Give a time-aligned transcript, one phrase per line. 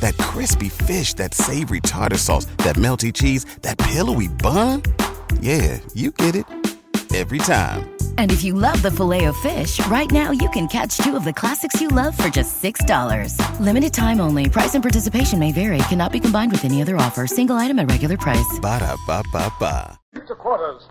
[0.00, 4.82] That crispy fish, that savory tartar sauce, that melty cheese, that pillowy bun.
[5.40, 6.44] Yeah, you get it
[7.14, 7.88] every time.
[8.18, 11.24] And if you love the filet of fish, right now you can catch two of
[11.24, 13.60] the classics you love for just $6.
[13.60, 14.48] Limited time only.
[14.50, 15.78] Price and participation may vary.
[15.88, 17.26] Cannot be combined with any other offer.
[17.26, 18.58] Single item at regular price.
[18.60, 19.98] Ba da ba ba ba.
[20.14, 20.88] To quarters.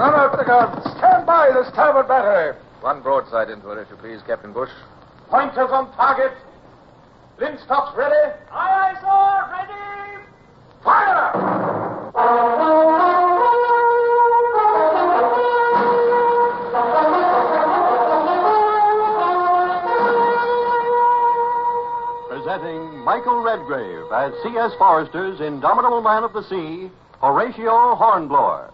[0.00, 0.96] Run out the guns.
[0.96, 2.56] Stand by the starboard battery.
[2.80, 4.70] One broadside into it, if you please, Captain Bush.
[5.28, 6.32] Pointers on target.
[7.38, 8.14] Linstocks ready.
[8.50, 9.50] Aye, aye, sir.
[9.52, 10.24] Ready.
[10.82, 11.30] Fire!
[22.28, 24.72] Presenting Michael Redgrave as C.S.
[24.78, 28.70] Forester's Indomitable Man of the Sea, Horatio Hornblower.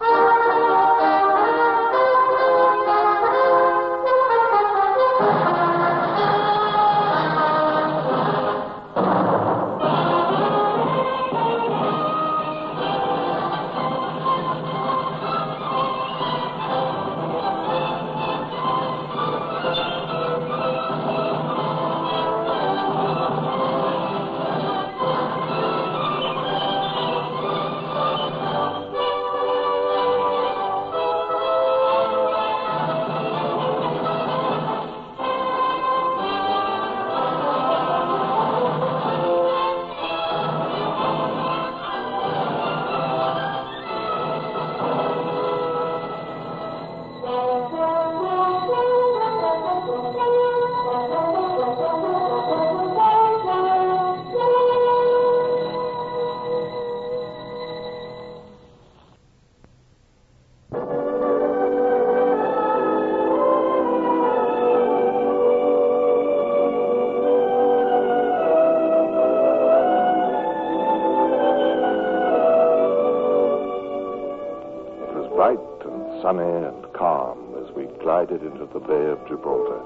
[78.76, 79.80] The Bay of Gibraltar.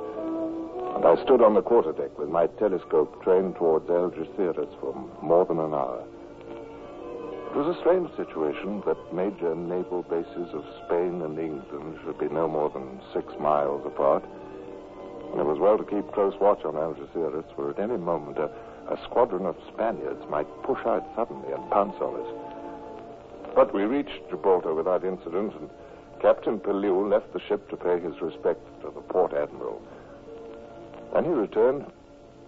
[0.96, 4.90] And I stood on the quarterdeck with my telescope trained towards Algeciras for
[5.22, 6.02] more than an hour.
[7.50, 12.28] It was a strange situation that major naval bases of Spain and England should be
[12.34, 14.24] no more than six miles apart.
[15.30, 18.50] And it was well to keep close watch on Algeciras, for at any moment a,
[18.90, 23.54] a squadron of Spaniards might push out suddenly and pounce on us.
[23.54, 25.70] But we reached Gibraltar without incident, and
[26.20, 29.80] Captain Pellew left the ship to pay his respects to the port admiral.
[31.12, 31.86] When he returned,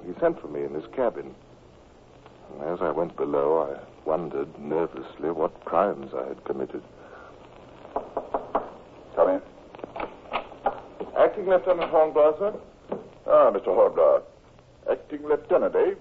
[0.06, 1.34] he sent for me in his cabin.
[2.52, 6.82] And as I went below, I wondered nervously what crimes I had committed.
[9.16, 9.42] Come in.
[11.18, 12.54] Acting Lieutenant Hornblower, sir?
[13.26, 13.66] Ah, Mr.
[13.66, 14.22] Hornblower.
[14.90, 15.94] Acting Lieutenant, eh?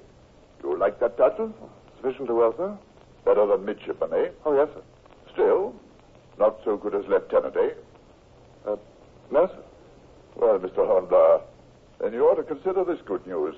[0.64, 1.54] You like that title?
[1.98, 2.78] Sufficiently well, sir?
[3.24, 4.30] Better than midshipman, eh?
[4.46, 4.82] Oh, yes, sir.
[5.34, 5.74] Still,
[6.42, 7.70] not so good as lieutenant, eh?
[8.68, 8.76] Uh,
[9.32, 9.64] no, sir.
[10.36, 10.88] Well, Mr.
[10.88, 11.42] Hornblower,
[12.00, 13.56] then you ought to consider this good news.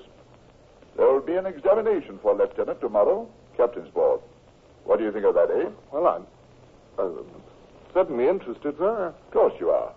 [0.96, 4.20] There will be an examination for lieutenant tomorrow, captain's board.
[4.84, 5.70] What do you think of that, eh?
[5.92, 6.26] Well, I'm
[6.98, 7.08] uh,
[7.94, 9.06] certainly interested, sir.
[9.06, 9.94] Of course you are.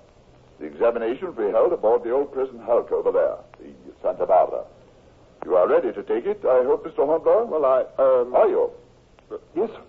[0.59, 4.63] The examination will be held aboard the old prison hulk over there, the Santa Barbara.
[5.45, 7.05] You are ready to take it, I hope, Mr.
[7.05, 7.45] Hornblower?
[7.45, 8.33] Well, I, um...
[8.33, 8.71] Are you?
[9.55, 9.81] Yes, sir.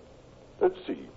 [0.59, 1.07] Let's see.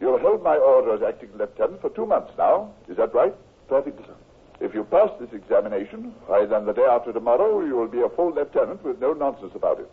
[0.00, 2.72] You held my order as acting lieutenant for two months now.
[2.88, 3.34] Is that right?
[3.68, 4.14] Perfectly, sir.
[4.60, 8.08] If you pass this examination, why, then the day after tomorrow, you will be a
[8.10, 9.90] full lieutenant with no nonsense about it.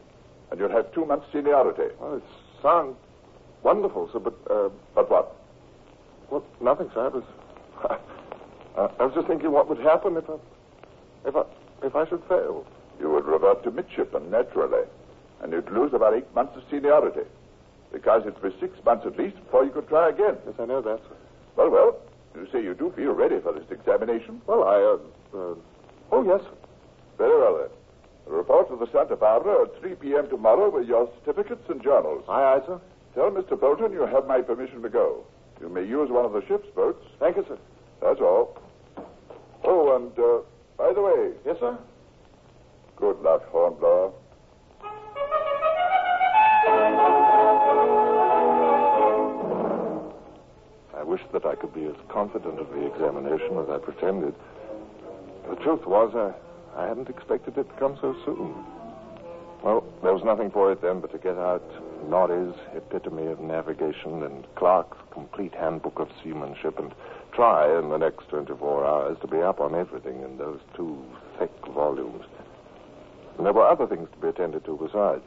[0.51, 1.93] And you'll have two months' seniority.
[1.99, 2.23] Well, it
[2.61, 2.95] sounds
[3.63, 5.35] wonderful, sir, but, uh, But what?
[6.29, 7.05] well, nothing, sir.
[7.05, 7.23] I was,
[8.99, 10.35] I was just thinking what would happen if I,
[11.27, 11.43] if I,
[11.85, 12.65] if I should fail.
[12.99, 14.83] You would revert to midshipman, naturally.
[15.41, 17.21] And you'd lose about eight months of seniority.
[17.91, 20.35] Because it was six months at least before you could try again.
[20.45, 21.15] Yes, I know that, sir.
[21.55, 21.95] Well, well,
[22.35, 24.41] you say you do feel ready for this examination?
[24.45, 25.55] Well, I, uh, uh,
[26.11, 26.41] oh, yes.
[27.17, 27.69] Very well, then.
[28.33, 30.29] Report to the Santa Barbara at 3 p.m.
[30.29, 32.25] tomorrow with your certificates and journals.
[32.27, 32.79] Aye, aye, sir.
[33.15, 33.59] Tell Mr.
[33.59, 35.23] Bolton you have my permission to go.
[35.61, 37.03] You may use one of the ship's boats.
[37.19, 37.57] Thank you, sir.
[38.01, 38.61] That's all.
[39.63, 40.41] Oh, and, uh,
[40.77, 41.77] by the way, Yes, sir?
[42.97, 44.11] good luck, Hornblower.
[52.09, 54.33] Confident of the examination as I pretended.
[55.47, 56.33] The truth was, I,
[56.81, 58.55] I hadn't expected it to come so soon.
[59.63, 61.63] Well, there was nothing for it then but to get out
[62.09, 66.91] Norie's Epitome of Navigation and Clark's Complete Handbook of Seamanship and
[67.33, 70.99] try in the next 24 hours to be up on everything in those two
[71.37, 72.25] thick volumes.
[73.37, 75.23] And there were other things to be attended to besides.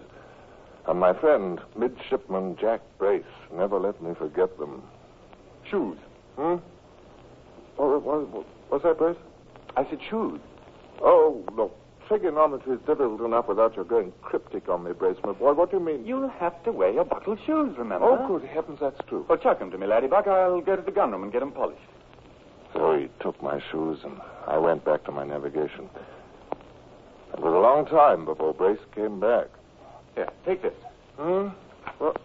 [0.88, 3.22] And my friend, Midshipman Jack Brace,
[3.52, 4.82] never let me forget them.
[5.70, 5.98] Shoes.
[6.36, 6.56] Hmm?
[7.78, 9.16] Oh, was, was that Brace?
[9.76, 10.40] I said shoes.
[11.00, 11.76] Oh, look.
[12.08, 15.52] Trigonometry is difficult enough without your going cryptic on me, Brace, my boy.
[15.52, 16.04] What do you mean?
[16.04, 18.04] You'll have to wear your buckled shoes, remember?
[18.04, 19.24] Oh, good heavens, that's true.
[19.28, 20.26] Well, chuck 'em to me, Laddybuck.
[20.26, 21.80] I'll go to the gunroom and get 'em polished.
[22.74, 25.88] So he took my shoes, and I went back to my navigation.
[27.32, 29.46] It was a long time before Brace came back.
[30.16, 30.74] Here, take this.
[31.16, 31.48] Hmm?
[31.98, 32.16] What?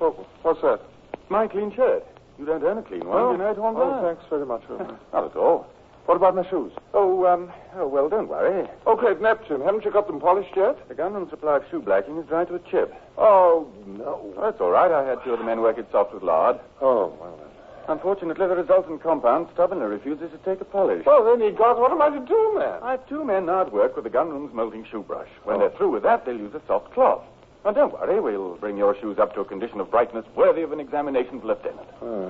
[0.00, 0.80] Oh, what's that?
[1.28, 2.04] My clean shirt.
[2.40, 4.62] You don't earn a clean one, you know, Tom oh, thanks very much.
[5.12, 5.66] Not at all.
[6.06, 6.72] what about my shoes?
[6.94, 8.66] Oh, um, oh, well, don't worry.
[8.86, 10.88] Oh, Great Neptune, haven't you got them polished yet?
[10.88, 12.94] The gunroom supply of shoe blacking is dry to a chip.
[13.18, 14.32] Oh, no.
[14.40, 14.90] That's all right.
[14.90, 16.58] I had two of the men work it soft with lard.
[16.80, 17.48] Oh, well, then.
[17.88, 21.04] Unfortunately, the resultant compound stubbornly refuses to take a polish.
[21.04, 22.78] Well, then, he got what am I to do, man?
[22.82, 25.28] I have two men now at work with the gunroom's molting shoe brush.
[25.44, 27.22] When they're through with that, they'll use a soft cloth.
[27.64, 28.20] Now, don't worry.
[28.20, 31.88] We'll bring your shoes up to a condition of brightness worthy of an examination lieutenant.
[32.00, 32.28] Hmm.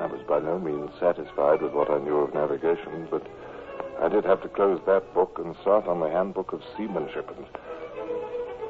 [0.00, 3.26] I was by no means satisfied with what I knew of navigation, but
[4.00, 7.28] I did have to close that book and start on the handbook of seamanship.
[7.36, 7.46] And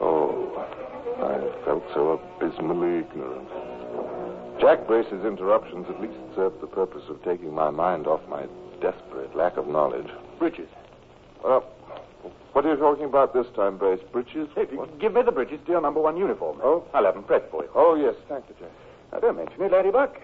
[0.01, 0.51] oh,
[1.19, 3.49] I felt so abysmally ignorant.
[4.61, 8.47] Jack Brace's interruptions at least served the purpose of taking my mind off my
[8.81, 10.09] desperate lack of knowledge.
[10.39, 10.69] Bridges.
[11.43, 11.65] Well,
[12.53, 14.01] what are you talking about this time, Brace?
[14.13, 14.49] Britches?
[14.55, 14.67] Hey,
[14.99, 16.59] give me the bridges to your number one uniform.
[16.63, 16.85] Oh.
[16.95, 17.71] I'll have them pressed for you.
[17.75, 18.71] Oh, yes, thank you, Jack.
[19.13, 20.17] Now, don't mention it, Laddybuck.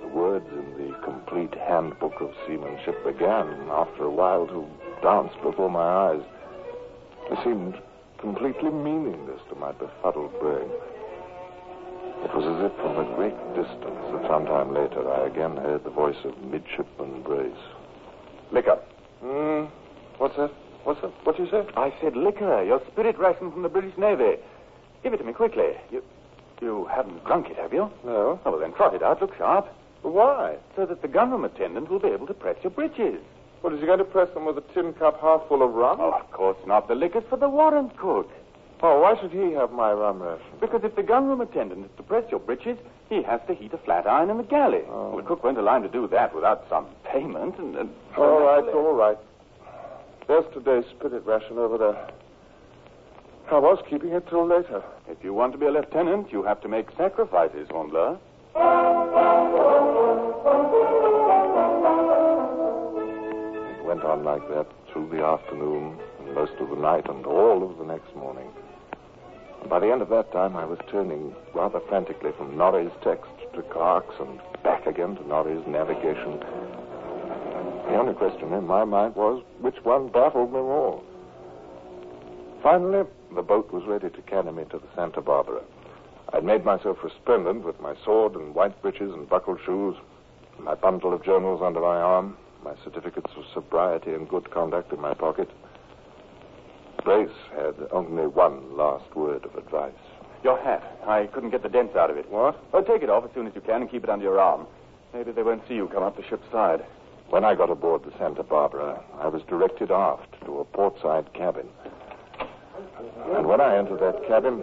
[0.00, 4.66] The words in the complete handbook of seamanship began, after a while, to
[5.02, 6.22] dance before my eyes.
[7.28, 7.74] They seemed
[8.18, 10.70] completely meaningless to my befuddled brain.
[12.24, 15.90] It was as if from a great distance that sometime later I again heard the
[15.90, 17.52] voice of Midshipman Brace.
[18.52, 18.78] Liquor.
[19.20, 19.64] Hmm?
[20.18, 20.50] What's that?
[20.84, 21.10] What's that?
[21.24, 21.66] What you say?
[21.76, 22.62] I said liquor.
[22.62, 24.36] Your spirit ration from the British Navy.
[25.02, 25.72] Give it to me quickly.
[25.90, 26.02] You,
[26.60, 27.90] you haven't drunk it, have you?
[28.04, 28.40] No.
[28.44, 29.20] Oh, well, then trot it out.
[29.20, 29.66] Look sharp.
[30.02, 30.56] Why?
[30.76, 33.20] So that the gunroom attendant will be able to press your breeches.
[33.62, 35.98] What, is he going to press them with a tin cup half full of rum?
[36.00, 36.88] Oh, of course not.
[36.88, 38.30] The liquor's for the warrant cook.
[38.84, 40.44] Oh, why should he have my rum ration?
[40.60, 42.76] Because if the gunroom attendant is to press your breeches,
[43.08, 44.82] he has to heat a flat iron in the galley.
[44.88, 45.10] Oh.
[45.10, 47.58] Well, the cook won't line to do that without some payment.
[47.58, 49.18] And, and All right, all right.
[50.26, 52.10] There's today's spirit ration over there.
[53.52, 54.82] I was keeping it till later.
[55.08, 58.18] If you want to be a lieutenant, you have to make sacrifices, Hornblower.
[63.78, 67.62] It went on like that through the afternoon and most of the night and all
[67.62, 68.48] of the next morning.
[69.68, 73.62] By the end of that time, I was turning rather frantically from Norie's text to
[73.62, 76.38] Clark's and back again to Norie's navigation.
[77.88, 81.02] The only question in my mind was which one baffled me more.
[82.62, 85.62] Finally, the boat was ready to carry me to the Santa Barbara.
[86.32, 89.96] I'd made myself resplendent with my sword and white breeches and buckled shoes,
[90.58, 95.00] my bundle of journals under my arm, my certificates of sobriety and good conduct in
[95.00, 95.50] my pocket.
[97.04, 99.92] Brace had only one last word of advice.
[100.44, 100.98] Your hat.
[101.06, 102.30] I couldn't get the dents out of it.
[102.30, 102.58] What?
[102.72, 104.66] Oh, take it off as soon as you can and keep it under your arm.
[105.12, 106.84] Maybe they won't see you come up the ship's side.
[107.30, 111.66] When I got aboard the Santa Barbara, I was directed aft to a portside cabin.
[113.34, 114.62] And when I entered that cabin,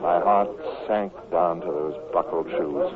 [0.00, 0.48] my heart
[0.86, 2.92] sank down to those buckled shoes.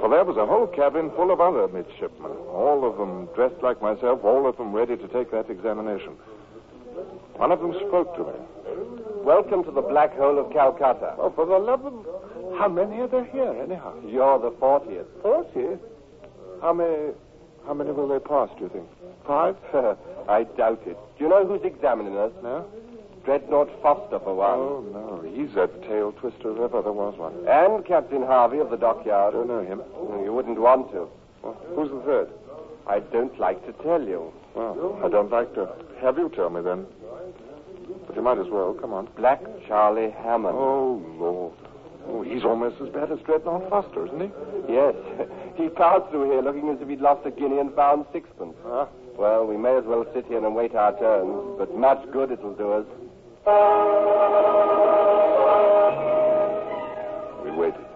[0.00, 3.80] For there was a whole cabin full of other midshipmen, all of them dressed like
[3.80, 6.16] myself, all of them ready to take that examination.
[7.36, 8.38] One of them spoke to me.
[9.24, 11.14] Welcome to the black hole of Calcutta.
[11.18, 12.58] Oh, for the love of...
[12.58, 13.94] How many are there here, anyhow?
[14.06, 15.06] You're the 40th.
[15.20, 15.80] Forty?
[16.60, 17.12] How many...
[17.66, 18.88] How many will they pass, do you think?
[19.26, 19.56] Five?
[20.28, 20.96] I doubt it.
[21.18, 22.30] Do you know who's examining us?
[22.42, 22.66] No?
[23.24, 24.58] Dreadnought Foster, for one.
[24.58, 25.22] Oh, no.
[25.28, 27.34] He's a tail twister if ever there was one.
[27.48, 29.32] And Captain Harvey of the dockyard.
[29.32, 29.80] Don't know him.
[30.22, 31.08] You wouldn't want to.
[31.42, 32.28] Well, who's the third?
[32.86, 34.30] I don't like to tell you.
[34.54, 36.86] Well, I don't like to have you tell me then.
[38.06, 38.74] But you might as well.
[38.80, 39.08] Come on.
[39.16, 40.56] Black Charlie Hammond.
[40.56, 41.54] Oh, Lord.
[42.06, 44.30] Oh, he's almost as bad as Dreadnought Foster, isn't he?
[44.72, 44.94] Yes.
[45.58, 48.54] empty through here, looking as if he'd lost a guinea and found sixpence.
[48.64, 48.86] Huh?
[49.16, 52.54] Well, we may as well sit here and wait our turns, but much good it'll
[52.54, 52.86] do us.
[57.44, 57.86] We waited.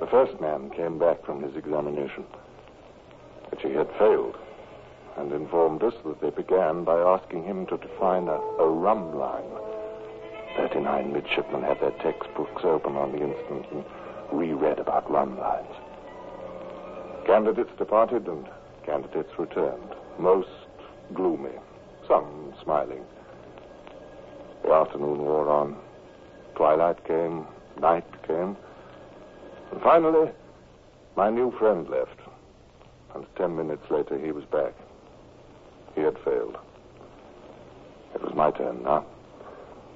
[0.00, 2.24] The first man came back from his examination.
[3.50, 4.36] But he had failed,
[5.16, 9.44] and informed us that they began by asking him to define a, a rhumb line.
[10.56, 13.84] Thirty-nine midshipmen had their textbooks open on the instant and
[14.32, 15.74] reread about rhumb lines.
[17.26, 18.46] Candidates departed and
[18.84, 20.48] candidates returned, most
[21.14, 21.56] gloomy,
[22.08, 23.04] some smiling.
[24.64, 25.76] The afternoon wore on.
[26.54, 27.46] Twilight came,
[27.80, 28.56] night came.
[29.70, 30.30] And finally,
[31.16, 32.18] my new friend left.
[33.14, 34.74] And ten minutes later, he was back.
[35.94, 36.56] He had failed.
[38.14, 39.04] It was my turn now.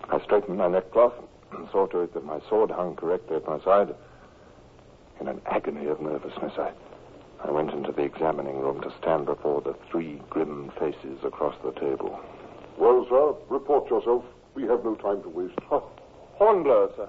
[0.08, 1.14] I straightened my neckcloth
[1.52, 3.94] and saw to it that my sword hung correctly at my side.
[5.20, 6.72] In an agony of nervousness, I,
[7.44, 11.72] I went into the examining room to stand before the three grim faces across the
[11.72, 12.20] table.
[12.78, 14.24] Well, sir, report yourself.
[14.54, 15.58] We have no time to waste.
[16.34, 17.08] Hornblower, sir.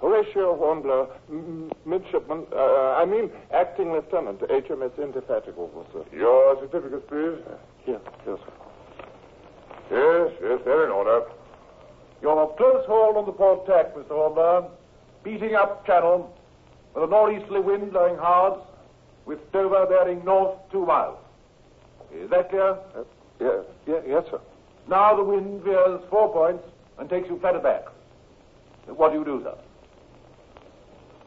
[0.00, 6.04] Horatio Hornblower, m- midshipman, uh, I mean acting lieutenant, HMS Indefatigable, sir.
[6.16, 7.38] Your certificates, please.
[7.84, 8.52] Here, yes, sir.
[9.90, 11.22] Yes, yes, they're in order.
[12.22, 14.08] You're a close hauled on the port tack, Mr.
[14.08, 14.70] Hornblower.
[15.22, 16.34] Beating up channel
[16.94, 18.60] with a northeasterly wind blowing hard,
[19.26, 21.18] with Dover bearing north two miles.
[22.14, 22.78] Is that clear?
[22.96, 23.04] Uh,
[23.40, 24.40] yeah, yeah, yes, sir.
[24.88, 26.64] Now the wind veers four points
[26.98, 27.84] and takes you flat aback.
[28.86, 29.56] What do you do, sir?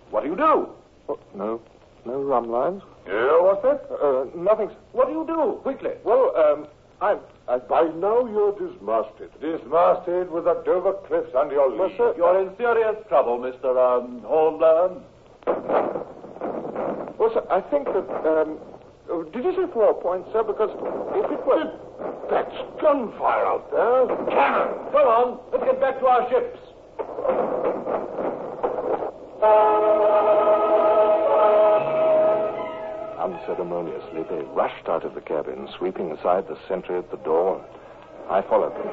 [0.09, 0.69] What do you do?
[1.09, 1.61] Oh, no,
[2.07, 2.81] no rhumb lines.
[3.05, 3.83] Yeah, what's that?
[3.91, 4.71] Uh, nothing.
[4.93, 5.59] What do you do?
[5.61, 5.91] Quickly.
[6.03, 6.67] Well, um,
[7.01, 7.19] I'm.
[7.47, 9.31] I, by now you're dismasted.
[9.39, 11.95] Dismasted with the Dover cliffs under your lee.
[11.97, 12.13] Sir.
[12.17, 13.75] You're in serious trouble, Mr.
[13.77, 14.23] Um.
[17.17, 18.07] Well, sir, I think that.
[18.25, 18.57] Um,
[19.09, 20.43] oh, did you say four points, sir?
[20.43, 20.71] Because
[21.15, 21.79] if it were.
[22.29, 24.05] That's gunfire out there.
[24.27, 24.91] Cannon!
[24.91, 26.59] Come on, let's get back to our ships.
[33.17, 37.63] Unceremoniously, they rushed out of the cabin, sweeping aside the sentry at the door.
[38.29, 38.87] I followed them,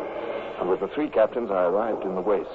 [0.60, 2.48] and with the three captains, I arrived in the waist,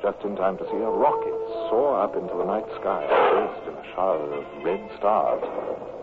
[0.00, 1.34] just in time to see a rocket
[1.66, 5.42] soar up into the night sky, burst in a shower of red stars.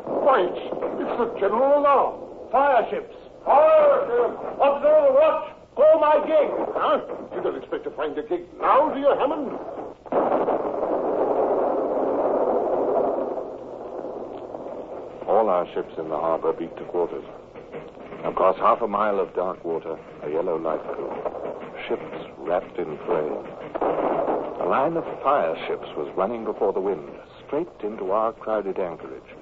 [0.03, 0.59] Why, it's,
[0.99, 2.51] it's the general alarm.
[2.51, 3.15] Fire ships.
[3.45, 4.03] Fire!
[4.59, 5.55] Observe, the watch.
[5.75, 6.49] Call my gig.
[6.75, 6.99] Huh?
[7.35, 9.51] You don't expect to find a gig now, do you, Hammond?
[15.45, 17.23] All our ships in the harbor beat to quarters.
[18.23, 21.13] Across half a mile of dark water, a yellow light grew.
[21.87, 23.45] Ships wrapped in flame.
[23.79, 27.11] A line of fire ships was running before the wind,
[27.45, 29.35] straight into our crowded anchorage.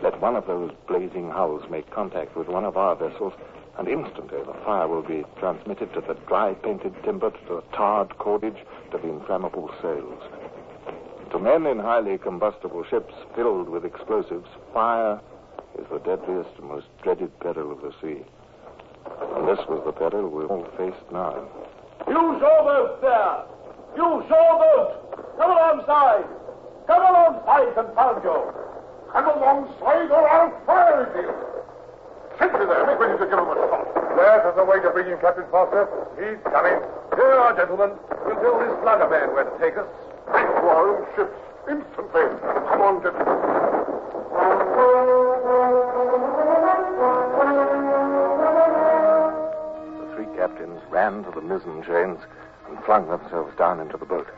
[0.00, 3.32] Let one of those blazing hulls make contact with one of our vessels,
[3.78, 8.16] and instantly the fire will be transmitted to the dry painted timber, to the tarred
[8.18, 8.62] cordage,
[8.92, 10.22] to the inflammable sails.
[11.32, 15.20] To men in highly combustible ships filled with explosives, fire
[15.78, 18.22] is the deadliest and most dreaded peril of the sea.
[19.34, 21.46] And this was the peril we all faced now.
[22.06, 23.46] You showboat there!
[23.96, 25.38] You showboat!
[25.38, 26.26] Come alongside!
[26.86, 28.38] Come alongside, confound you!
[29.12, 31.30] Come alongside or I'll fire at you.
[32.38, 33.86] Sentry there, make ready to give him a shot.
[34.18, 35.86] There's the way to bring him, Captain Foster.
[36.18, 36.78] He's coming.
[37.14, 37.94] Here are, gentlemen.
[38.26, 39.86] We'll tell this lugger man where to take us.
[40.26, 41.38] Back to our own ships,
[41.70, 42.26] instantly.
[42.68, 43.48] Come on, gentlemen.
[50.90, 52.18] Ran to the mizzen chains
[52.68, 54.28] and flung themselves down into the boat.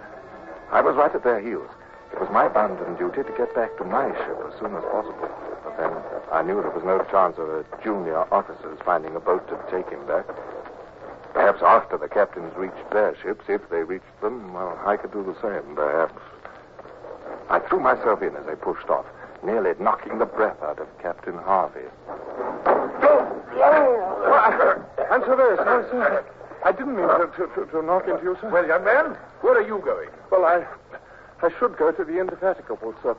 [0.70, 1.70] I was right at their heels.
[2.12, 5.30] It was my bounden duty to get back to my ship as soon as possible.
[5.64, 5.92] But then
[6.32, 9.88] I knew there was no chance of a junior officer's finding a boat to take
[9.90, 10.26] him back.
[11.32, 15.22] Perhaps after the captains reached their ships, if they reached them, well, I could do
[15.22, 16.20] the same, perhaps.
[17.48, 19.06] I threw myself in as they pushed off,
[19.44, 21.86] nearly knocking the breath out of Captain Harvey.
[25.10, 26.24] Answer this, no, sir.
[26.64, 28.50] I didn't mean to, to, to, to knock into you, sir.
[28.50, 30.10] Well, young man, where are you going?
[30.30, 30.66] Well, I,
[31.42, 33.16] I should go to the Indefatigable, sir.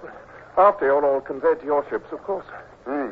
[0.57, 2.45] After you're all conveyed to your ships, of course.
[2.85, 3.09] Hmm.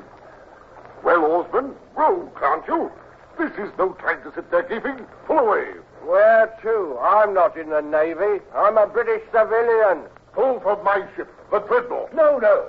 [1.03, 2.91] Well, Osborne, row, can't you?
[3.37, 5.05] This is no time to sit there gaping.
[5.25, 5.65] Pull away.
[6.03, 6.97] Where to?
[7.01, 8.43] I'm not in the Navy.
[8.53, 10.03] I'm a British civilian.
[10.33, 12.13] Pull for my ship, the Dreadnought.
[12.13, 12.67] No, no.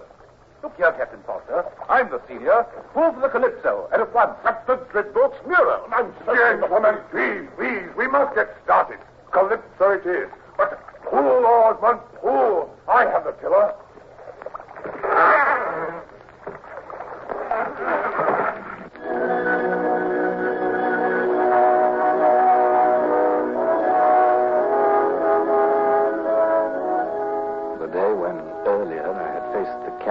[0.63, 1.65] Look here, Captain Foster.
[1.89, 2.67] I'm the senior.
[2.93, 4.37] Pull for the Calypso, and at once.
[4.45, 5.81] But the Dreadnought's nearer.
[5.93, 8.99] I'm Gentlemen, please, please, we must get started.
[9.33, 10.29] Calypso it is.
[10.59, 12.77] But pull, Osmond, pull.
[12.89, 13.75] I have the tiller.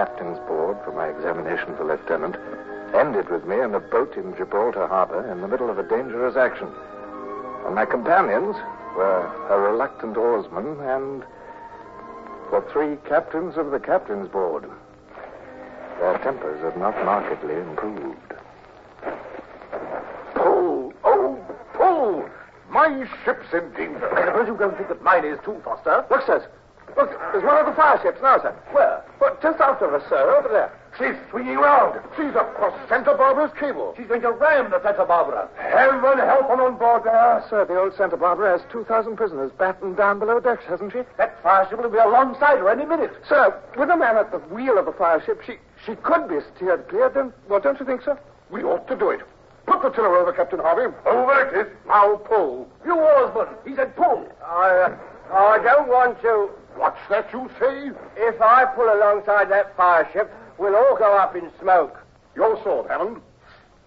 [0.00, 2.36] Aboard for my examination for lieutenant
[2.94, 6.36] ended with me in a boat in Gibraltar Harbor in the middle of a dangerous
[6.36, 6.68] action.
[7.66, 8.56] And my companions
[8.96, 11.22] were a reluctant oarsman and
[12.50, 14.64] the three captains of the captain's board.
[15.98, 18.34] Their tempers had not markedly improved.
[20.34, 20.94] Pull!
[21.04, 21.38] Oh,
[21.74, 22.28] pull!
[22.70, 24.16] My ship's in danger.
[24.16, 26.06] I suppose you don't think that mine is too, Foster.
[26.10, 26.44] Look, sirs.
[26.96, 28.54] Look, there's one of the fire ships now, sir.
[28.72, 29.04] Where?
[29.20, 30.72] Well, just after us, sir, over there.
[30.98, 32.00] She's swinging round.
[32.16, 33.94] She's across Santa Barbara's cable.
[33.96, 35.48] She's going to ram the Santa Barbara.
[35.56, 37.44] Heaven help her on board there.
[37.48, 41.02] Sir, the old Santa Barbara has 2,000 prisoners battened down below decks, hasn't she?
[41.16, 43.12] That fire ship will be alongside her any minute.
[43.28, 45.54] Sir, with a man at the wheel of the fire ship, she,
[45.86, 47.08] she could be steered clear.
[47.08, 48.18] Then, well, don't you think, sir?
[48.50, 49.20] We ought to do it.
[49.66, 50.92] Put the tiller over, Captain Harvey.
[51.06, 51.72] Over it is.
[51.86, 52.68] Now pull.
[52.84, 53.48] You oarsman.
[53.64, 54.26] He said pull.
[54.44, 54.98] I, uh,
[55.32, 56.50] I don't want to.
[56.76, 57.90] What's that you say?
[58.16, 61.98] If I pull alongside that fire ship, we'll all go up in smoke.
[62.34, 63.20] Your sword, Hammond.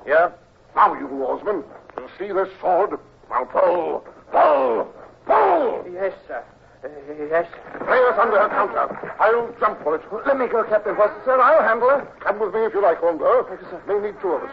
[0.06, 0.32] Yeah?
[0.76, 1.64] Now, you oarsman.
[1.98, 3.00] You see this sword?
[3.30, 4.06] Now pull.
[4.32, 4.94] Pull.
[5.26, 5.86] Pull.
[5.94, 6.44] Yes, sir.
[6.84, 6.90] Uh,
[7.30, 7.48] yes.
[7.88, 9.16] Lay us under her counter.
[9.20, 10.02] I'll jump for it.
[10.28, 11.40] Let me go, Captain Foster, sir.
[11.40, 12.06] I'll handle her.
[12.20, 13.48] Come with me if you like, Holmberg.
[13.48, 13.82] Thank you, sir.
[13.88, 14.52] May need two of us.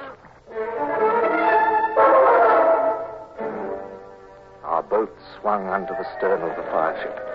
[4.64, 7.29] Our boat swung under the stern of the fire ship.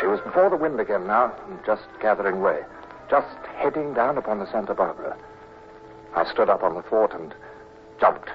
[0.00, 1.34] She was before the wind again now,
[1.66, 2.60] just gathering way,
[3.10, 3.26] just
[3.56, 5.16] heading down upon the Santa Barbara.
[6.14, 7.34] I stood up on the thwart and
[8.00, 8.28] jumped.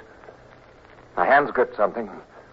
[1.16, 2.10] My hands gripped something,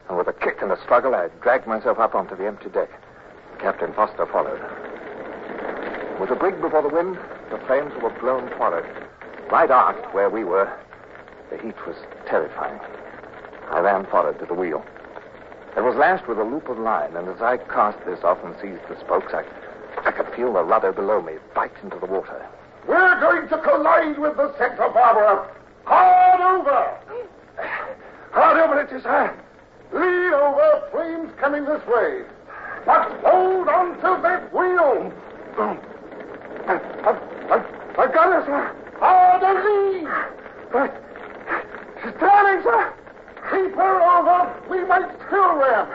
[0.08, 2.90] and with a kick and a struggle, I dragged myself up onto the empty deck.
[3.58, 4.60] Captain Foster followed.
[6.20, 7.18] With the brig before the wind,
[7.50, 8.86] the flames were blown forward.
[9.50, 10.70] Right aft, where we were,
[11.50, 12.78] the heat was terrifying.
[13.70, 14.84] I ran forward to the wheel.
[15.76, 18.54] It was lashed with a loop of line, and as I cast this off and
[18.61, 19.45] seized the spokes, I,
[20.04, 22.45] I could feel the rudder below me bite into the water.
[22.89, 25.47] We're going to collide with the Santa Barbara.
[25.85, 26.99] Hard over.
[28.33, 29.35] Hard over it is, sir.
[29.93, 30.89] Lead over.
[30.91, 32.23] Flames coming this way.
[32.85, 35.13] But hold on to that wheel.
[36.67, 37.67] I've, I've,
[37.99, 38.76] I've got her, sir.
[38.99, 40.09] Harder lead.
[40.73, 41.02] But
[42.02, 42.95] she's turning, sir.
[43.60, 44.70] Keep her over.
[44.70, 45.86] We might still ram.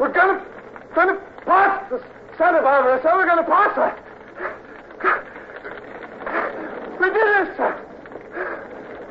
[0.00, 0.42] We're gonna,
[0.94, 2.02] gonna pass the
[2.38, 3.14] Santa Barbara, sir.
[3.14, 3.92] We're gonna pass her.
[6.98, 7.72] We did it, sir.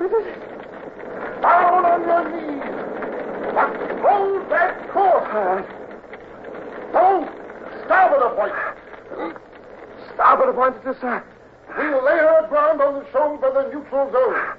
[0.02, 1.41] We did it.
[1.43, 2.63] Down on your knees.
[3.54, 3.70] But
[4.02, 5.65] hold that course.
[6.91, 7.30] Don't
[7.86, 9.36] starboard a point.
[10.15, 11.24] Starboard appointed to, sir.
[11.78, 14.58] We'll lay her aground on the shoal by the neutral zone.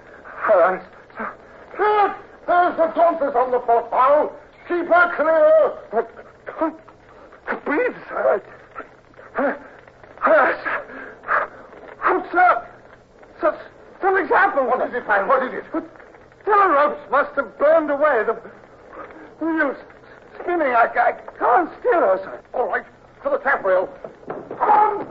[0.49, 0.83] All right,
[1.79, 4.33] There's the Dauntless on the port bow.
[4.67, 5.73] Keep her clear.
[5.93, 6.11] But
[6.59, 8.43] can't, breathe, sir.
[9.37, 9.55] I,
[10.23, 11.51] I, sir.
[12.05, 12.69] Oh, sir.
[13.41, 13.61] Sir,
[14.01, 14.67] something's happened.
[14.67, 15.29] What is it, man?
[15.29, 15.65] What is it?
[15.73, 15.85] The
[16.45, 18.25] tiller ropes must have burned away.
[18.27, 18.35] The
[19.45, 19.77] wheels
[20.35, 20.75] spinning.
[20.75, 22.41] I, I can't steer her, sir.
[22.55, 22.85] All right.
[23.23, 23.89] To the taffrail.
[24.61, 25.07] On,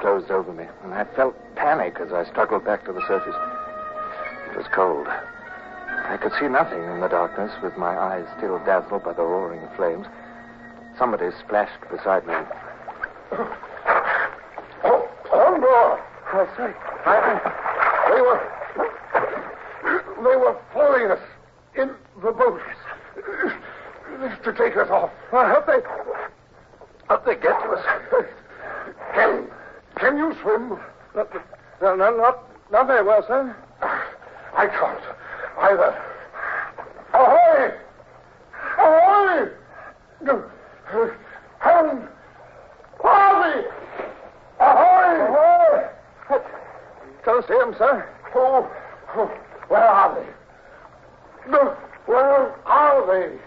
[0.00, 3.34] closed over me, and I felt panic as I struggled back to the surface.
[4.50, 5.06] It was cold.
[5.06, 9.60] I could see nothing in the darkness, with my eyes still dazzled by the roaring
[9.76, 10.06] flames.
[10.98, 12.34] Somebody splashed beside me.
[14.82, 16.00] Oh, on board.
[16.32, 16.74] I say,
[17.06, 17.40] I,
[18.10, 18.40] They were.
[20.16, 21.20] They were following us
[21.76, 21.90] in
[22.22, 22.60] the boat
[24.44, 25.10] to take us off.
[25.32, 25.80] I hope they,
[27.08, 28.26] hope they get to us.
[30.10, 30.76] Can, you swim?
[31.14, 31.24] No,
[31.80, 32.42] no, no, not,
[32.72, 33.54] not very well, sir.
[33.80, 34.98] I can't
[35.60, 36.02] either.
[37.14, 37.70] Ahoy!
[38.76, 39.50] Ahoy!
[41.60, 42.08] Hand!
[42.98, 43.68] Harvey!
[44.58, 45.28] Ahoy!
[45.28, 46.40] Ahoy!
[47.24, 48.04] Don't see him, sir.
[48.34, 48.68] Oh,
[49.14, 49.30] oh,
[49.68, 50.26] where are they?
[52.06, 53.38] Where are they?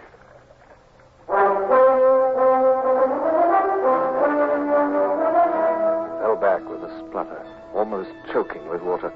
[7.74, 9.14] Almost choking with water.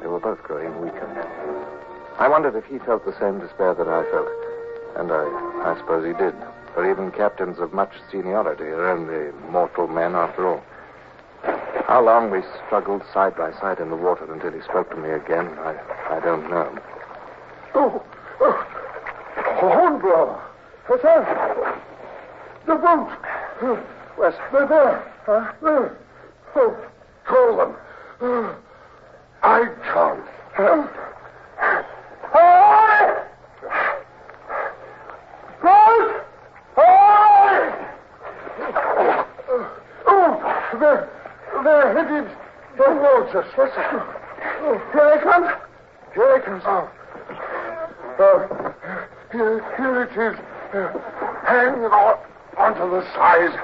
[0.00, 1.06] They were both growing weaker.
[2.18, 4.28] I wondered if he felt the same despair that I felt.
[4.96, 6.34] And I, I suppose he did.
[6.74, 10.62] For even captains of much seniority are only mortal men after all.
[11.86, 15.10] How long we struggled side by side in the water until he spoke to me
[15.10, 15.76] again, I,
[16.08, 16.78] I don't know.
[17.74, 18.02] Oh,
[18.40, 18.66] oh,
[19.60, 20.40] Hornblower.
[20.86, 21.80] What's that?
[22.66, 23.10] The boat.
[24.16, 24.34] Where's...
[24.52, 25.12] They're there.
[25.26, 25.52] Huh?
[25.62, 25.98] There.
[26.56, 26.76] Oh,
[27.30, 27.76] stole them.
[29.42, 30.90] I can't help
[40.12, 41.08] Oh, They're,
[41.64, 42.30] they're headed
[42.76, 43.46] towards us.
[43.54, 43.92] What's that?
[44.62, 45.44] Oh, here they come.
[46.14, 46.62] Here they come.
[46.64, 46.90] Oh.
[48.18, 48.74] oh.
[49.32, 50.38] Here, here it is.
[51.46, 52.18] Hang on
[52.58, 53.54] onto the sides.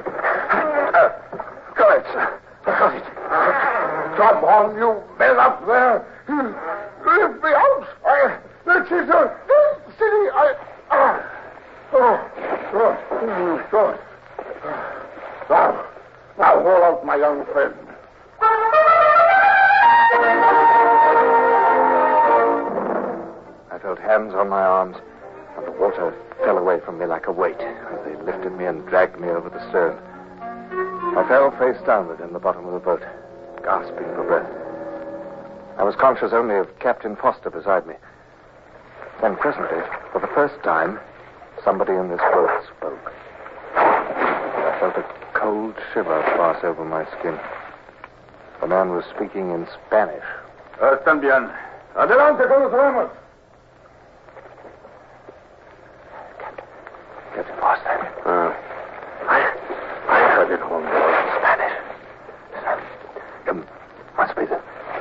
[0.54, 1.08] Uh,
[1.76, 2.40] got it, sir.
[2.64, 3.15] Got it.
[4.16, 6.04] Come on, you men up there.
[6.26, 7.86] Lift me out.
[8.06, 9.36] I, this is a
[9.98, 10.30] city.
[10.32, 10.54] I.
[10.90, 11.22] Uh,
[11.92, 12.16] oh,
[12.72, 12.96] good.
[13.70, 13.98] Good.
[15.50, 15.84] Now,
[16.38, 17.74] now, haul out my young friend.
[23.70, 24.96] I felt hands on my arms,
[25.58, 28.86] and the water fell away from me like a weight as they lifted me and
[28.86, 29.98] dragged me over the stern.
[31.16, 33.02] I fell face downward in the bottom of the boat,
[33.66, 34.46] gasping for breath.
[35.76, 37.94] I was conscious only of Captain Foster beside me.
[39.20, 41.00] Then presently, for the first time,
[41.64, 43.12] somebody in this boat spoke.
[43.74, 47.36] I felt a cold shiver pass over my skin.
[48.60, 50.24] The man was speaking in Spanish.
[50.80, 51.50] Están bien.
[51.96, 53.10] Adelante con los.
[57.34, 57.98] Captain Foster.
[58.24, 58.54] Uh,
[59.28, 59.40] I,
[60.08, 61.16] I heard it on board.
[61.40, 61.76] Spanish.
[63.48, 63.66] Um,
[64.16, 64.60] must be the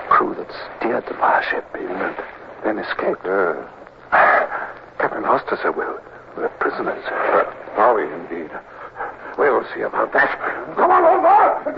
[0.09, 0.51] crew that
[0.85, 2.15] steered the fireship and
[2.63, 3.25] then escaped.
[3.25, 3.55] Uh,
[4.99, 5.99] Captain Foster said we're,
[6.37, 7.03] we're prisoners.
[7.09, 7.43] Uh,
[7.77, 8.51] are we indeed?
[9.37, 10.29] We'll see about that.
[10.75, 11.75] Come on, board!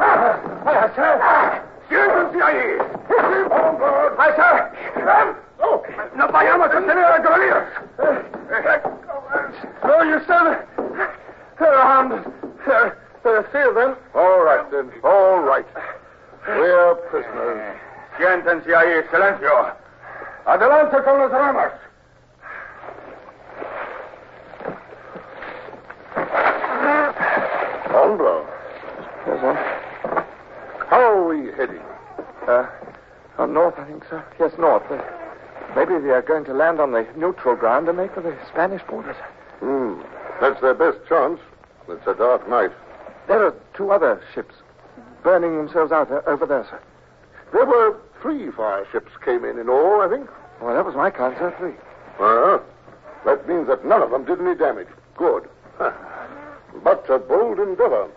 [0.00, 1.62] Aye, sir.
[1.88, 2.78] Siéntense ahí.
[3.50, 4.14] On board.
[4.18, 5.36] Aye, sir.
[5.62, 5.82] Oh,
[6.16, 7.68] no vayamos a tener agronías.
[9.84, 10.66] No, you said
[11.58, 12.24] they're armed.
[12.66, 13.96] They're, they're fear them.
[14.14, 14.90] All right, then.
[15.04, 15.66] All right.
[16.46, 17.78] We're prisoners.
[18.18, 19.72] Siéntense ahí, silencio.
[20.44, 21.72] Adelante con los ramas.
[27.92, 28.46] Hondo,
[29.26, 29.54] Yes, sir.
[30.88, 31.82] how are we heading?
[32.46, 32.66] Uh,
[33.38, 34.24] oh, north, I think, sir.
[34.38, 34.82] Yes, north.
[34.90, 35.02] Uh,
[35.76, 38.80] maybe they are going to land on the neutral ground and make for the Spanish
[38.88, 39.16] borders.
[39.58, 40.00] Hmm.
[40.40, 41.40] That's their best chance.
[41.88, 42.70] It's a dark night.
[43.26, 44.54] There are two other ships
[45.24, 46.80] burning themselves out uh, over there, sir.
[47.52, 50.30] There were three fire ships came in in all, I think.
[50.62, 51.52] Well, that was my count, sir.
[51.58, 51.74] Three.
[52.20, 52.60] Uh-huh.
[53.26, 54.88] That means that none of them did any damage.
[55.16, 55.48] Good.
[55.78, 55.90] Huh.
[56.84, 58.08] But a bold endeavor.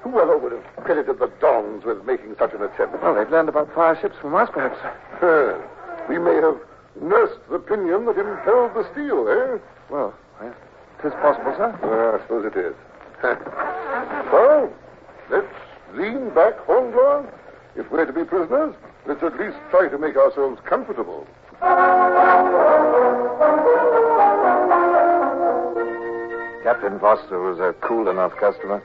[0.00, 3.02] Whoever would have credited the Dons with making such an attempt?
[3.02, 4.78] Well, they've learned about fire ships from us, perhaps,
[5.20, 5.62] sir.
[6.08, 6.58] We may have
[7.00, 9.58] nursed the pinion that impelled the steel, eh?
[9.90, 10.54] Well, yes.
[11.02, 11.72] It is possible, sir.
[11.82, 12.74] Uh, I suppose it is.
[14.32, 14.72] well,
[15.30, 15.54] let's
[15.94, 17.32] lean back, Hornblower.
[17.74, 18.74] If we're to be prisoners,
[19.06, 21.26] let's at least try to make ourselves comfortable.
[26.62, 28.82] Captain Foster was a cool enough customer,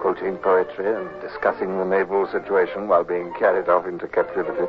[0.00, 4.64] quoting poetry and discussing the naval situation while being carried off into captivity.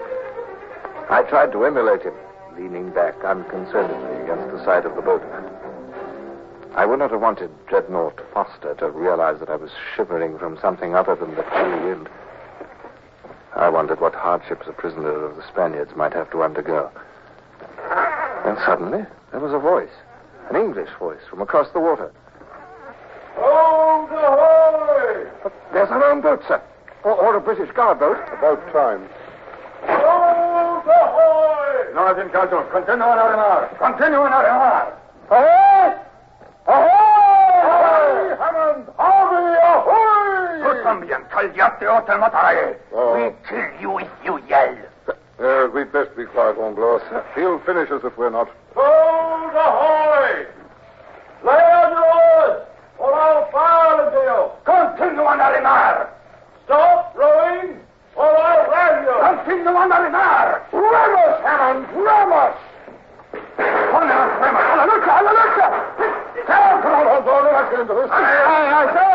[1.09, 2.13] I tried to emulate him,
[2.57, 5.21] leaning back unconcernedly against the side of the boat.
[6.75, 10.95] I would not have wanted Dreadnought Foster to realize that I was shivering from something
[10.95, 12.07] other than the cool wind.
[13.55, 16.89] I wondered what hardships a prisoner of the Spaniards might have to undergo.
[18.45, 19.93] Then suddenly, there was a voice,
[20.49, 22.11] an English voice from across the water.
[23.35, 25.29] Hold ahoy!
[25.43, 26.61] But there's an armed boat, sir.
[27.03, 28.17] Or, or a British guard boat.
[28.31, 29.09] About time.
[31.95, 32.13] Ahoy!
[32.13, 32.63] No, Vincalto.
[32.71, 33.69] Continúa a remar.
[33.77, 34.87] Continúa a remar.
[35.29, 35.95] Ahoy!
[36.67, 38.37] Ahoy!
[38.39, 38.87] Hammond!
[38.97, 40.61] Harvey, ahoy!
[40.63, 42.79] Tú también, cállate o te mataré.
[42.93, 43.13] Oh.
[43.15, 44.75] We kill you if you yell.
[45.39, 47.01] Uh, we'd best be quiet, Hornblower.
[47.35, 48.47] He'll finish us if we're not.
[48.75, 50.45] Hold ahoy!
[51.43, 52.61] Lay on your oars,
[52.99, 54.51] or I'll fire into you.
[54.63, 56.07] Continúa a remar.
[56.65, 57.79] Stop rowing,
[58.15, 59.17] or I'll ram you.
[59.17, 60.61] Continúa a remar.
[60.71, 62.55] Ramos, Hammond, ramos!
[63.57, 64.63] Pon las remas.
[64.71, 65.67] A la lucha, a la lucha.
[66.45, 68.09] Come on, let's get into this.
[68.09, 69.11] Aye, aye, aye, sir.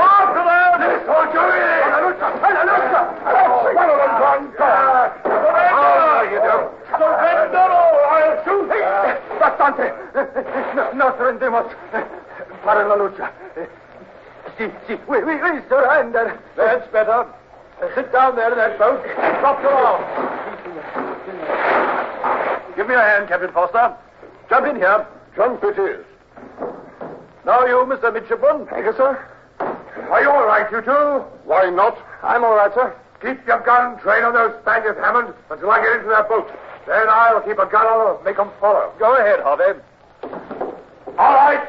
[0.00, 0.70] After them!
[1.10, 3.02] La lucha, la lucha.
[3.74, 5.10] One of them gone down.
[5.24, 6.56] How you do?
[6.98, 8.70] Surrender or I'll shoot.
[9.40, 9.86] Bastante.
[10.74, 11.66] No, nos rendimos
[12.64, 13.30] para la lucha.
[14.56, 16.38] Sí, sí, we, we, we surrender.
[16.56, 17.26] That's better.
[17.94, 19.02] Sit down there in that boat.
[19.40, 20.04] Drop your arm.
[22.76, 23.94] Give me a hand, Captain Foster.
[24.48, 25.06] Jump in here.
[25.34, 26.04] Trump it is.
[27.46, 28.12] Now you, Mr.
[28.12, 28.66] Midshipman.
[28.66, 29.26] Thank you, sir.
[29.58, 31.24] Are you all right, you two?
[31.44, 31.98] Why not?
[32.22, 32.96] I'm all right, sir.
[33.22, 36.50] Keep your gun trained on those Spaniards, Hammond, until I get into their boat.
[36.86, 38.92] Then I'll keep a gun on them and make them follow.
[38.98, 39.78] Go ahead, Harvey.
[41.18, 41.68] All right.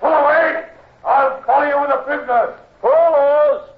[0.00, 0.64] Pull away.
[1.04, 2.58] I'll follow you with a prisoner.
[2.80, 3.68] Pull oars.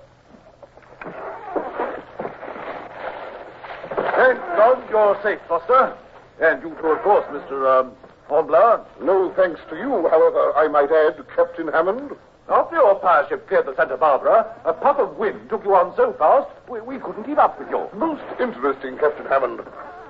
[4.16, 5.96] Thank God you're safe, Foster.
[6.40, 7.80] And you too, of course, Mr.
[7.80, 7.92] Um,
[8.30, 12.12] no thanks to you, however, I might add, Captain Hammond.
[12.48, 15.94] After your fire ship cleared the Santa Barbara, a puff of wind took you on
[15.96, 17.88] so fast, we, we couldn't keep up with you.
[17.92, 19.60] Most interesting, Captain Hammond.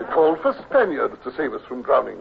[0.00, 2.18] It called for Spaniards to save us from drowning.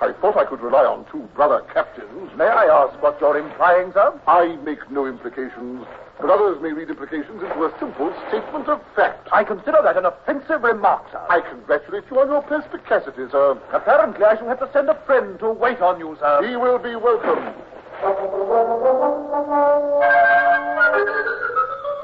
[0.00, 2.30] I thought I could rely on two brother captains.
[2.36, 4.20] May I ask what you're implying, sir?
[4.26, 5.86] I make no implications,
[6.20, 9.28] but others may read implications into a simple statement of fact.
[9.32, 11.24] I consider that an offensive remark, sir.
[11.30, 13.58] I congratulate you on your perspicacity, sir.
[13.72, 16.46] Apparently, I shall have to send a friend to wait on you, sir.
[16.46, 17.54] He will be welcome.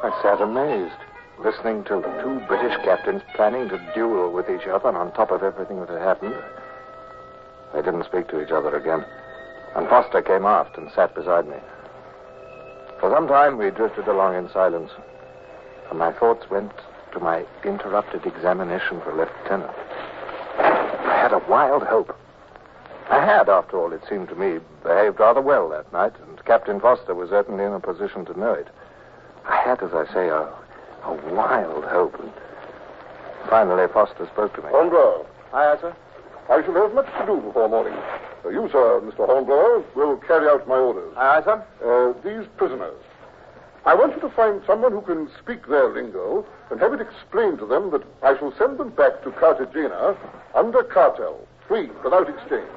[0.05, 0.97] I sat amazed,
[1.45, 5.43] listening to two British captains planning to duel with each other, and on top of
[5.43, 6.35] everything that had happened,
[7.73, 9.05] they didn't speak to each other again.
[9.75, 11.57] And Foster came aft and sat beside me.
[13.01, 14.91] For some time, we drifted along in silence,
[15.91, 16.73] and my thoughts went
[17.13, 19.73] to my interrupted examination for lieutenant.
[20.59, 22.17] I had a wild hope.
[23.11, 26.81] I had, after all, it seemed to me, behaved rather well that night, and Captain
[26.81, 28.69] Foster was certainly in a position to know it.
[29.47, 30.49] I had, as I say, a,
[31.05, 32.33] a wild hope, and
[33.51, 34.69] finally Foster spoke to me.
[34.69, 35.27] Hornblower.
[35.53, 35.97] Aye, sir.
[36.49, 37.95] I shall have much to do before morning.
[38.45, 39.27] Uh, you, sir, Mr.
[39.27, 41.15] Hornblower, will carry out my orders.
[41.17, 41.65] Aye, sir.
[41.85, 43.01] Uh, these prisoners.
[43.85, 47.59] I want you to find someone who can speak their lingo and have it explained
[47.59, 50.17] to them that I shall send them back to Cartagena
[50.55, 52.69] under cartel, free, without exchange.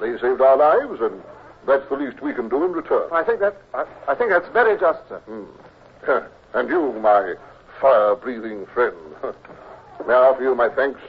[0.00, 1.20] They saved our lives, and
[1.66, 3.08] that's the least we can do in return.
[3.12, 5.20] I think that I, I think that's very just, sir.
[5.26, 6.24] Hmm.
[6.54, 7.34] And you, my
[7.80, 8.96] fire-breathing friend,
[10.06, 11.00] may I offer you my thanks?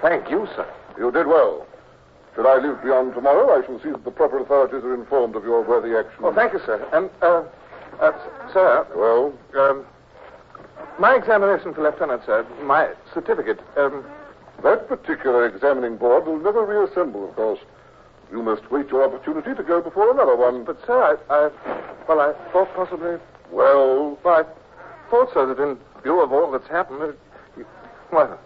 [0.00, 0.66] Thank you, sir.
[0.98, 1.66] You did well.
[2.34, 5.44] Should I live beyond tomorrow, I shall see that the proper authorities are informed of
[5.44, 6.22] your worthy action.
[6.22, 6.80] Well, thank you, sir.
[6.92, 7.42] And, uh,
[8.00, 8.12] uh,
[8.52, 9.84] sir, Well, um,
[10.98, 14.04] my examination for lieutenant, sir, my certificate, um,
[14.62, 17.58] that particular examining board will never reassemble, of course.
[18.30, 20.64] You must wait your opportunity to go before another one.
[20.64, 21.50] but, sir, I, I,
[22.08, 23.18] well, I thought possibly,
[23.50, 27.12] Well, well, I thought, sir, that in view of all that's happened, uh,
[27.58, 27.66] you,
[28.10, 28.38] well,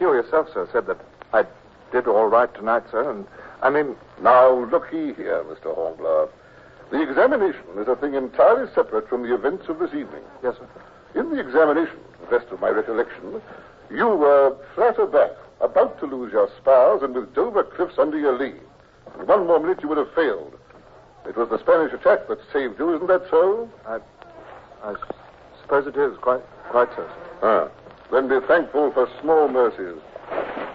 [0.00, 0.98] you yourself, sir, said that
[1.32, 1.44] I
[1.92, 3.26] did all right tonight, sir, and,
[3.62, 5.74] I mean, now looky here, Mr.
[5.74, 6.28] Hornblower.
[6.90, 10.22] The examination is a thing entirely separate from the events of this evening.
[10.42, 10.68] yes, sir.
[11.18, 13.40] In the examination, to the best of my recollection,
[13.90, 18.36] you were flat aback, about to lose your spars, and with Dover cliffs under your
[18.38, 18.54] lee.
[19.20, 20.54] In one more minute, you would have failed.
[21.26, 23.70] It was the Spanish attack that saved you, isn't that so?
[23.86, 23.98] I,
[24.82, 24.94] I
[25.62, 27.06] suppose it is, quite, quite so,
[27.40, 27.70] sir.
[27.70, 27.81] Ah,
[28.12, 30.00] then be thankful for small mercies.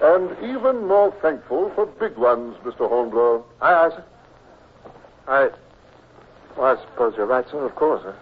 [0.02, 2.90] And even more thankful for big ones, Mr.
[2.90, 3.44] Hornblower.
[3.62, 4.04] Aye, aye, sir.
[5.28, 5.50] I,
[6.58, 8.02] well, I suppose you're right, sir, of course.
[8.02, 8.16] Sir.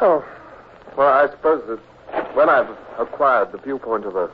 [0.00, 0.24] Oh,
[0.96, 4.30] well, I suppose that when I've acquired the viewpoint of a,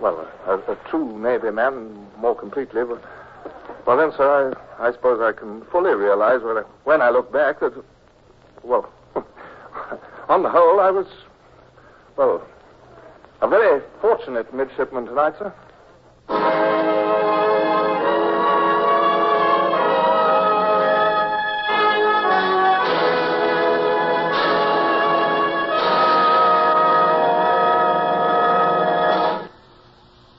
[0.00, 3.00] well, a, a, a true Navy man more completely, well,
[3.86, 7.32] well then, sir, I, I suppose I can fully realize when I, when I look
[7.32, 7.72] back that,
[8.62, 8.92] well,
[10.28, 11.06] on the whole, I was,
[12.16, 12.46] well,
[13.40, 15.52] a very fortunate midshipman tonight, sir.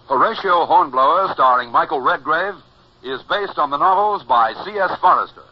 [0.08, 2.56] Horatio Hornblower, starring Michael Redgrave,
[3.04, 4.92] is based on the novels by C.S.
[5.00, 5.44] Forester.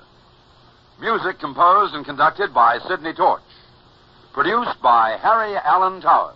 [1.00, 3.42] Music composed and conducted by Sidney Torch.
[4.34, 6.36] Produced by Harry Alan Towers.